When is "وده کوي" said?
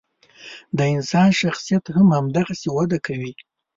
2.75-3.33